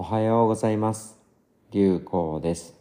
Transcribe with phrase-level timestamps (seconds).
[0.00, 1.18] おはようございます。
[1.72, 2.74] 流行です。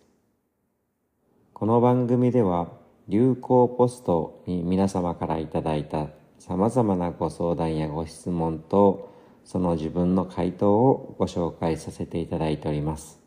[1.54, 2.70] この番組では
[3.10, 9.14] 流行ポストに皆様からいただいた様々なご相談やご質問と
[9.44, 13.20] その自分の回答をご紹介させていただいております。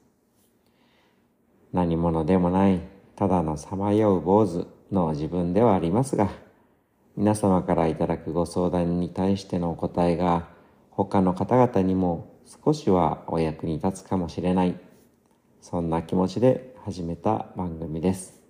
[1.75, 2.81] 何者でもない
[3.15, 6.31] ただのさまよう坊主の自分ではありますが
[7.15, 10.49] 皆様からいただくご相談に対してのお答えが
[10.89, 12.32] 他の方々にも
[12.65, 14.79] 少しはお役に立つかもしれない。
[15.61, 18.43] そんな気持ちで始めた番組です。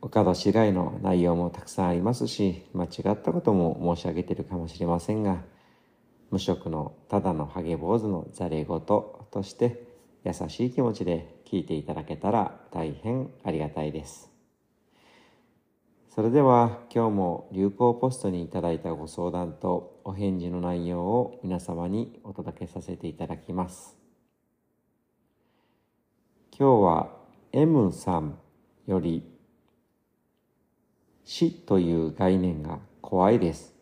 [0.00, 5.42] お門次第の内容もたくさんありますし間違ったことも申し上げているかもしれませんが
[6.32, 9.84] 無職のただのハゲ坊主のざれ言として
[10.24, 14.31] 優しい気持ちで聞いていただけたら大変ありがたいです。
[16.14, 23.96] それでは今日も流行ポストにいただいたご相談とお返事の内容を皆様にお届けさせていただきます。
[26.50, 27.16] 今日は
[27.52, 28.36] M さん
[28.86, 29.26] より
[31.24, 33.74] 死という概念が怖いです。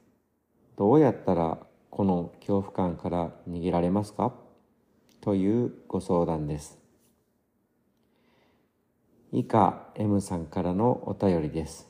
[0.79, 1.59] どうやったら
[1.91, 4.33] この恐怖感から逃げられますか？
[5.21, 6.79] というご相談です。
[9.33, 11.90] 以下 M さんからのお便りです。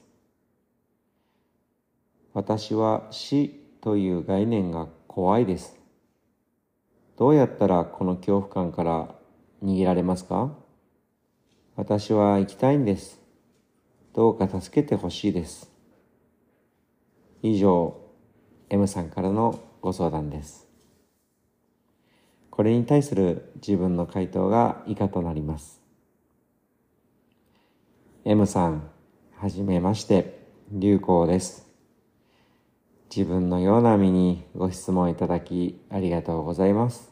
[2.33, 5.77] 私は死という概念が怖いです。
[7.17, 9.15] どうやったらこの恐怖感から
[9.63, 10.55] 逃げられますか？
[11.77, 13.21] 私は生きたいんです。
[14.15, 15.71] どうか助けてほしいです。
[17.43, 17.97] 以上、
[18.69, 20.69] M さんからのご相談です。
[22.51, 25.81] これに対する自分の回答が以下となります。
[28.25, 28.91] M さん、
[29.37, 31.70] はじめまして、流行です。
[33.15, 37.11] 自分のような身にご質問いただきありがとうございます。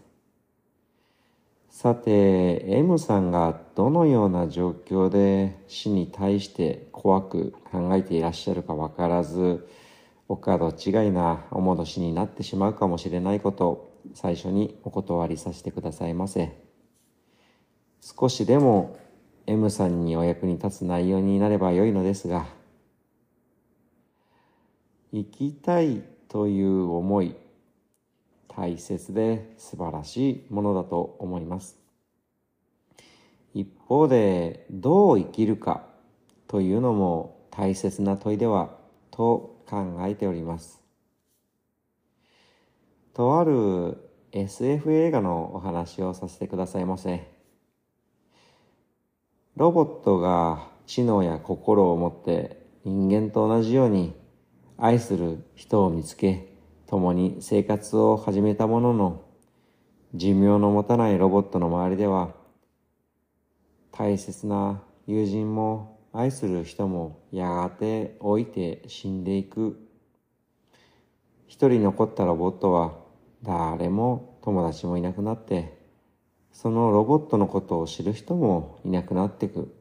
[1.69, 9.69] さて、M さんがどのような状況で死に対して怖く考えていらっしゃるかわからず、
[10.29, 16.53] お門違いなお戻しになってしまうかもしれないこと最初にお断りさせてくださいませ。
[18.01, 18.97] 少しでも
[19.47, 22.58] M さんにお役に立つ内容になれば良いのですが、
[25.13, 27.35] 生きたいという思い、
[28.49, 31.79] 大切で素晴らしいものだと思います。
[33.55, 35.85] 一方で、どう生きるか
[36.47, 38.71] というのも大切な問いでは
[39.11, 40.81] と考えております。
[43.15, 43.97] とある
[44.33, 47.27] SF 映画のお話をさせてくださいませ。
[49.57, 54.15] ロボットが知能や心を持って人間と同じように
[54.81, 56.55] 愛する人を見つけ、
[56.87, 59.25] 共に生活を始めたものの、
[60.15, 62.33] 寿命の持たないロボットの周りでは、
[63.91, 69.85] 大切な友人も愛する人もやがて老いて死んでいく。
[71.49, 73.01] 一人残ったロボットは
[73.43, 75.77] 誰も友達もいなくなって、
[76.53, 79.75] そのロボットのことを知る人もいなくなっていく。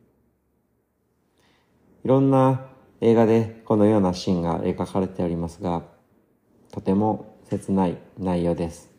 [2.04, 5.84] いろんな映画でこのようなシーンが描かれておりますが、
[6.72, 8.92] とても切ない内容です。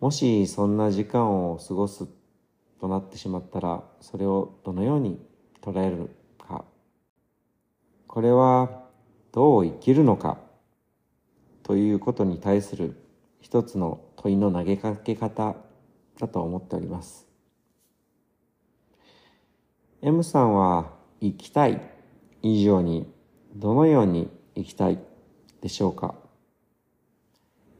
[0.00, 2.08] もしそんな時間を過ごす
[2.80, 5.24] となってしまったら、それをどのように
[5.60, 6.64] 捉えるか。
[8.08, 8.82] これは
[9.30, 10.38] どう生きるのか
[11.62, 12.96] ということに対する
[13.40, 15.54] 一つの問いの投げかけ方
[16.18, 17.28] だと思っております。
[20.02, 21.80] M さんは生きたい。
[22.42, 23.06] 以上に
[23.54, 24.98] どのように生きたい
[25.60, 26.16] でしょうか。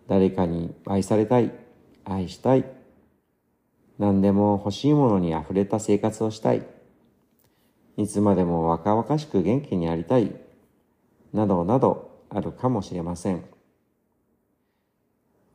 [0.06, 1.52] 誰かに愛されたい、
[2.04, 2.64] 愛したい、
[3.98, 6.66] 何でも欲しいものに溢れた生活をしたい、
[7.96, 10.32] いつまでも若々しく元気にありたい、
[11.32, 13.44] などなどあるかもしれません。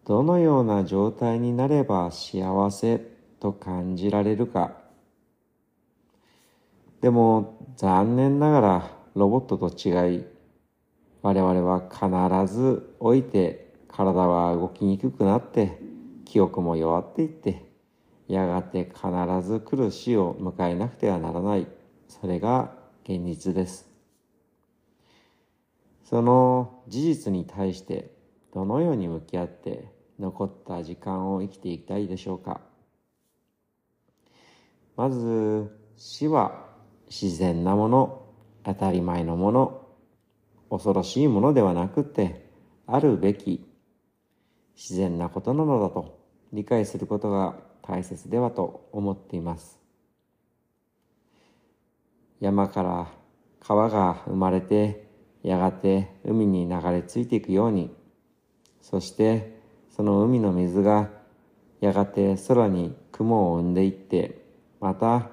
[0.05, 3.01] どのような状態になれば幸せ
[3.39, 4.86] と感じられるか。
[7.01, 10.25] でも残念ながらロボットと違い、
[11.21, 15.79] 我々は必ず老いて体は動きにくくなって
[16.25, 17.65] 記憶も弱っていって
[18.27, 19.07] やがて必
[19.47, 21.67] ず来る死を迎えなくてはならない。
[22.07, 22.73] それが
[23.03, 23.89] 現実です。
[26.03, 28.11] その事実に対して
[28.53, 32.61] どのように向き合って残った時間を生きていきたいでしょうか。
[34.95, 36.66] まず死は
[37.09, 38.21] 自然なもの
[38.63, 39.87] 当たり前のもの
[40.69, 42.49] 恐ろしいものではなくて、
[42.85, 43.65] あるべき
[44.75, 46.19] 自然なことなのだと
[46.53, 49.79] 理解することが大切ではと思っています。
[52.39, 53.07] 山から
[53.59, 55.07] 川が生まれて
[55.43, 57.89] やがて海に流れ着いていくように
[58.81, 59.59] そして
[59.95, 61.09] その海の水が
[61.81, 64.45] やがて空に雲を生んでいって
[64.79, 65.29] また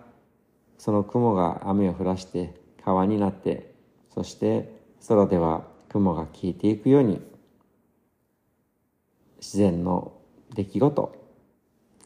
[0.78, 2.54] その雲が雨を降らして
[2.84, 3.74] 川になって
[4.12, 7.20] そして空では雲が消えていくように
[9.38, 10.12] 自然の
[10.54, 11.24] 出来事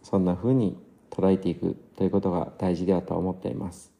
[0.02, 0.76] そんな風に
[1.10, 3.92] 捉えていくということが大事ではと思っています。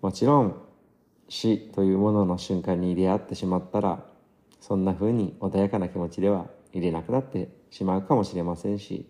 [0.00, 0.62] もちろん
[1.28, 4.04] 死というものの瞬間に出会ってしまったら
[4.60, 9.08] そんな風に穏やかな気持ちでは入れなくなってしまうかもしれませんし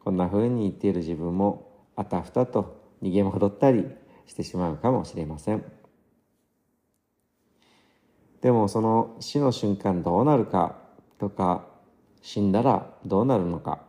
[0.00, 3.86] こんな風に言っている自分もあたふたと逃げ戻ったり
[4.26, 5.64] してしまうかもしれません
[8.42, 10.76] でもその死の瞬間どうなるか
[11.18, 11.66] とか
[12.22, 13.80] 死んだらどうなるのか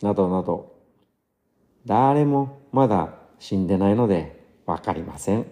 [0.00, 0.74] などなど
[1.86, 5.46] 誰もまだ死んでないのでわかりません。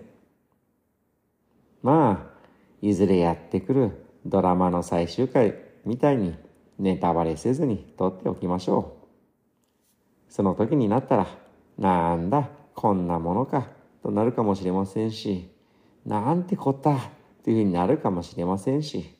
[1.82, 2.38] まあ、
[2.80, 5.54] いずれやってくるドラマの最終回
[5.84, 6.34] みたいに
[6.78, 8.96] ネタバレせずに撮っておきましょ
[10.30, 10.32] う。
[10.32, 11.26] その時になったら、
[11.78, 13.68] なんだ、こんなものか、
[14.02, 15.50] となるかもしれませんし、
[16.04, 16.96] なんてこった、
[17.44, 19.14] というふうになるかもしれませんし。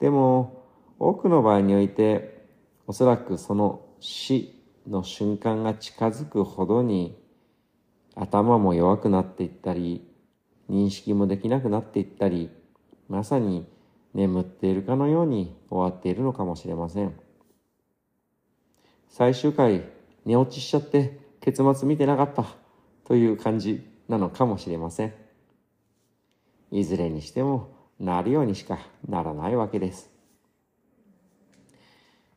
[0.00, 0.64] でも、
[0.98, 2.46] 多くの場合において、
[2.86, 7.20] おそらくその死の瞬間が近づくほどに
[8.14, 10.08] 頭も弱くなっていったり、
[10.68, 12.50] 認識もできなくなっていったり、
[13.08, 13.66] まさに
[14.14, 17.14] 眠っているかのように終わっているのかもしれません。
[19.08, 19.84] 最終回、
[20.24, 22.44] 寝落ちしちゃって結末見てなかった
[23.04, 25.14] という感じなのかもしれません。
[26.70, 28.78] いずれにしてもなるようにしか
[29.08, 30.10] ならないわけです。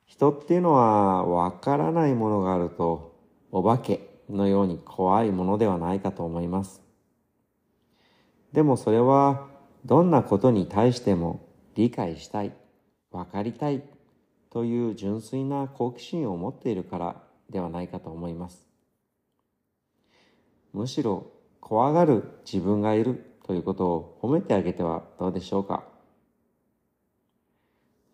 [0.06, 3.16] 人っていうのはわからないものがあると
[3.52, 6.82] お化けのように怖いものではないかと思います。
[8.54, 9.48] でもそれは
[9.84, 11.46] どんなことに対しても
[11.76, 12.54] 理解したい、
[13.12, 13.84] 分かりたい
[14.50, 18.68] という純粋な好奇心を持っているからではないかと思います。
[20.74, 25.84] むしろ怖がる自分がいるということを褒めてあげてはどうでしょうか。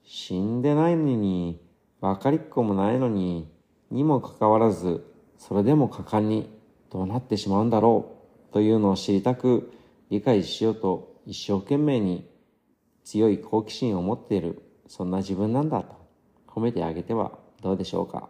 [0.04, 1.62] 死んでないのに、
[2.02, 3.50] 分かりっこもないのに、
[3.92, 5.06] にもかかわらず
[5.38, 6.50] それでも果敢に
[6.90, 8.16] どうなってしまうんだろ
[8.50, 9.72] うというのを知りたく
[10.10, 12.30] 理解しようと一生懸命に
[13.04, 15.96] 強い好奇心を持っているそんな自分なんだと
[16.48, 18.30] 褒めてあげてはどうでしょうか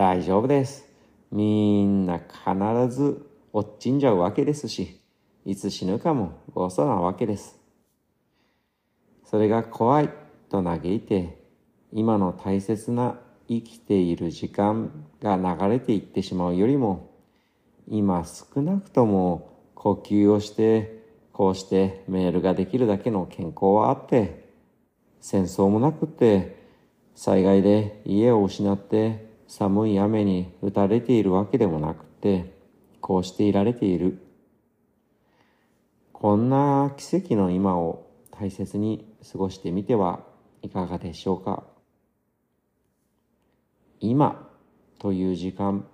[0.00, 0.86] 大丈夫です。
[1.30, 3.20] みんな必ず
[3.52, 4.98] 落ちんじゃうわけですし、
[5.44, 7.58] いつ死ぬかも誤差なわけです。
[9.26, 10.08] それが怖い
[10.48, 11.44] と嘆いて、
[11.92, 17.10] 今の大切な生きている時間が流れていってしまうよりも
[17.86, 21.04] 今少なくとも呼吸をして
[21.34, 24.48] こうしてメールができるだけの健康はあって
[25.20, 26.56] 戦争もなくって
[27.14, 32.54] 災害で家を失って寒い雨に打たれているわけでもなくて
[33.00, 34.22] こうしていられている
[36.12, 40.20] こんな奇跡の今を大切に過ごしてみては
[40.62, 41.64] いかがでしょうか
[43.98, 44.48] 今
[45.00, 45.84] という時間、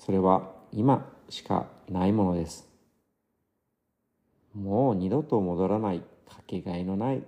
[0.00, 2.68] それは今しかないものです。
[4.54, 7.22] もう二度と戻らないかけがえのない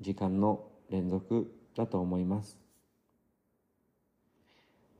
[0.00, 2.65] 時間の連続だと思います。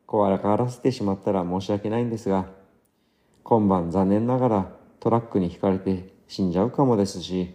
[0.06, 2.46] 怖がらせてしまったら申し訳ないんですが、
[3.42, 7.54] 今晩残念ながらトラックにひかれて死んじゃうかもですし、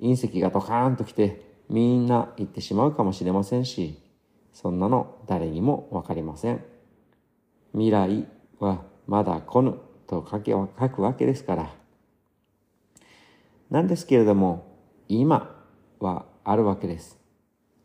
[0.00, 4.02] 隕石がドカーンと来てみんな行ってしまうかもしれませんし、
[4.52, 6.64] そんなの誰にもわかりません。
[7.72, 8.26] 未来
[8.58, 9.74] はまだ来ぬ
[10.06, 11.70] と書け書くわけですから。
[13.70, 14.78] なんですけれども、
[15.08, 15.62] 今
[16.00, 17.18] はあるわけです。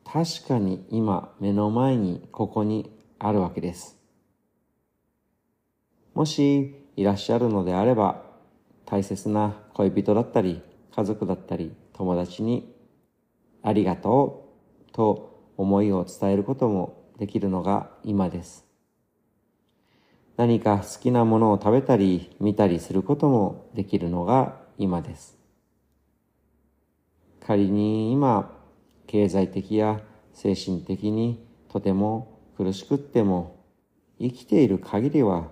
[0.05, 2.92] 確かに今目の前にここに
[3.23, 3.97] あるわけです。
[6.13, 8.23] もしいらっしゃるのであれば、
[8.85, 10.61] 大切な恋人だったり、
[10.95, 12.75] 家族だったり、友達に
[13.63, 14.53] ありがと
[14.89, 18.65] うと思いを伝えることもできるのが今です。
[20.35, 25.37] 何か好きなものを食べたり見たりすることもできるのが今です。
[27.39, 28.51] 仮に今、
[29.07, 30.01] 経済的や
[30.33, 32.32] 精神的にとても
[32.63, 33.65] 苦しくっても
[34.19, 35.49] 生きている限りは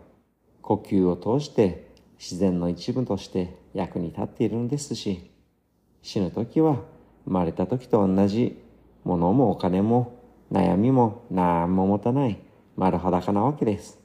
[0.61, 5.29] 呼吸を通して自然の一部として役に立っているのですし
[6.01, 6.77] 死ぬ時は
[7.25, 8.63] 生まれた時と同じ
[9.03, 12.39] 物もお金も悩みも何も持たない
[12.77, 13.99] 丸裸なわけです。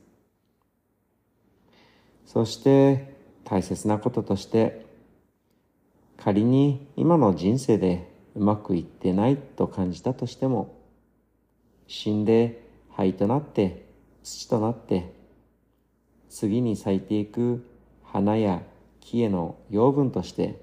[2.25, 4.84] そして大切なこととして
[6.16, 10.76] 仮に今の人生でうまくいってないと感じたとしても
[11.86, 12.65] 死んで
[12.96, 13.86] 灰となって
[14.22, 15.12] 土となって
[16.30, 17.68] 次に咲いていく
[18.02, 18.62] 花や
[19.00, 20.62] 木への養分として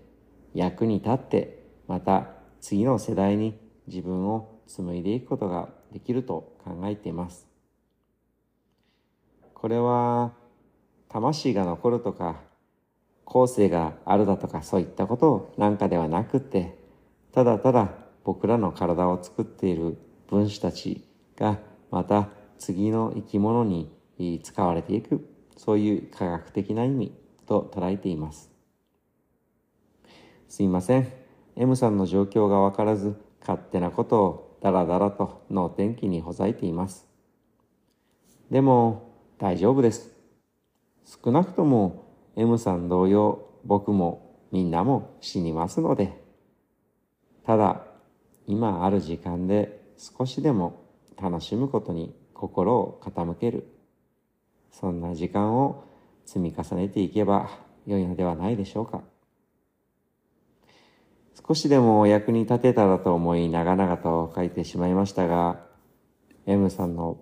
[0.56, 3.56] 役に立ってまた次の世代に
[3.88, 7.48] 自分を紡いでいくことができると考えています。
[9.54, 10.34] これは
[11.10, 12.42] 魂が残るとか
[13.26, 16.78] 後世があるだとかそういったことなんかではなくて
[17.32, 17.92] ただただ
[18.24, 19.98] 僕らの体を作っている
[20.28, 21.60] 分子たちが
[21.94, 23.96] また次の生き物に
[24.42, 28.50] 使われていくそういう科学的な意味と捉えています。
[30.50, 31.08] すいません。
[31.56, 37.08] M さんの状況がわからず勝手なことをだらだらと脳天気にほざいています。
[38.50, 40.10] でも大丈夫です。
[41.06, 46.20] 少なくとも M さん同様僕もみんなも死にますので。
[47.46, 47.86] ただ
[48.48, 50.83] 今ある時間で少しでも
[51.22, 53.68] 楽しむことに心を傾ける
[54.72, 55.86] そんな時間を
[56.26, 57.50] 積み重ねていけば
[57.86, 59.02] 良いのではないでしょうか
[61.48, 65.60] 少しでもお役に立てたらと思い長々と書いてしまいましたが
[66.46, 67.18] M さんの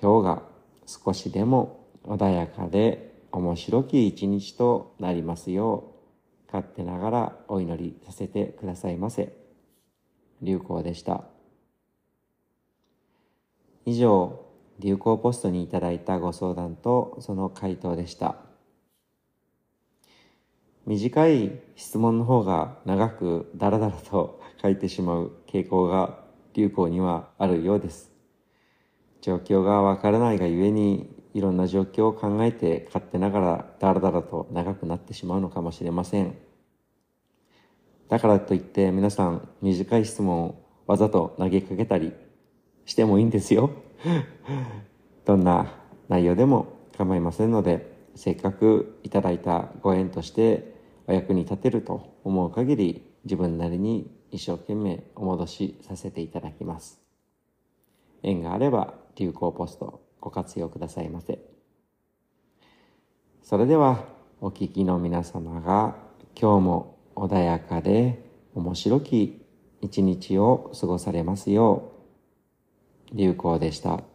[0.00, 0.42] 今日が
[0.86, 5.92] 少しでも穏やかで面白き一日となりますよう
[6.52, 9.32] 勝手ながらお祈りさせてくださいませ。
[10.42, 11.31] 流行でした。
[13.84, 14.40] 以上、
[14.78, 18.36] 流行ポストにいただいたご相談とその回答でした。
[20.86, 26.18] 短い質問の方が長くダラダラと書いてしまう傾向が
[26.54, 28.10] 流行にはあるようです。
[29.20, 36.36] 状況がわからないがゆえにいろんな状況を考えて勝手ながらダラダラと長くなってしまうのかもしれません。
[38.08, 42.12] だからといって皆さん短い質問をわざと投げかけたり
[42.84, 43.70] してもいいんですよ。
[45.24, 45.74] どんな
[46.08, 50.74] 内容でも構いませんので、せっかくいただいたご縁として
[51.06, 57.00] お役に立てると思う限り自分なりに一生懸命お戻しさせていただきます。
[58.22, 61.38] 縁があれば流行ポストご活用くださいませ。
[63.42, 64.04] それでは
[64.40, 65.96] お聞きの皆様が
[66.40, 68.24] 今日も穏やかで
[68.54, 69.42] 面白き
[69.80, 71.91] 一日を過ごされますよう
[73.14, 74.11] 流行でした。